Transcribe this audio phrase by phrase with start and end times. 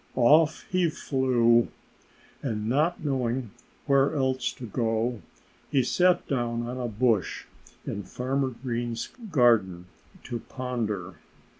[0.15, 1.67] Off he flew.
[2.41, 3.51] And not knowing
[3.85, 5.21] where else to go,
[5.69, 7.45] he sat down on a bush
[7.85, 9.85] in Farmer Green's garden,
[10.23, 11.17] to ponder.